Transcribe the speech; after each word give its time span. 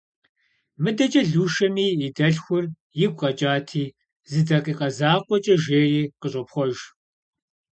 Мыдэкӏэ 0.83 1.21
Лушэми 1.31 1.85
и 2.07 2.09
дэлъхур 2.15 2.63
игу 3.03 3.17
къэкӏати, 3.19 3.85
зы 4.31 4.41
дакъикъэ 4.47 4.87
закъуэкӏэ 4.97 5.55
жери, 5.63 6.01
къыщӏопхъуэж. 6.21 6.77